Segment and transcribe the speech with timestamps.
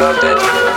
[0.00, 0.69] love that.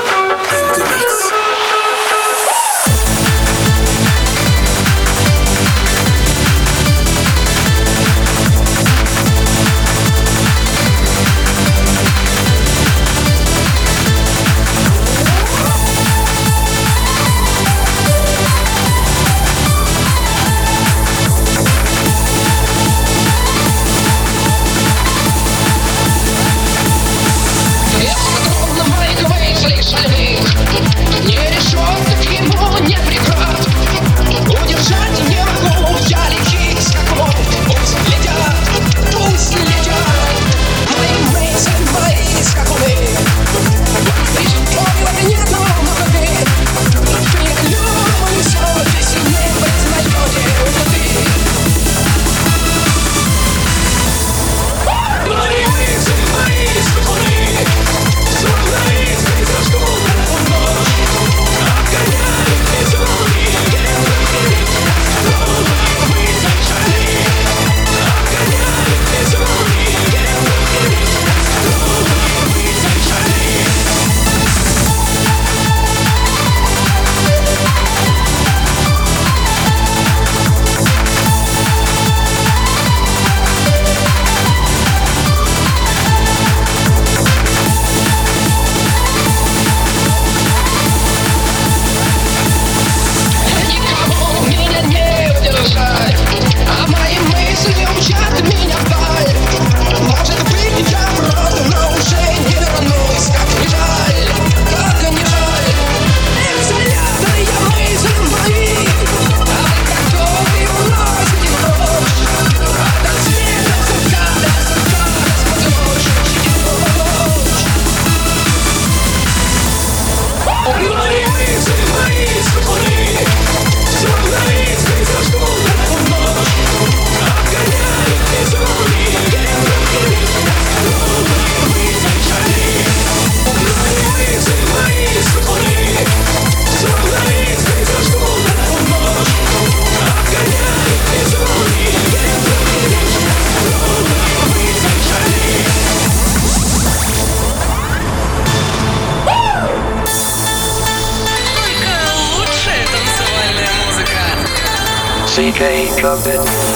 [155.34, 156.73] CK Trumpet.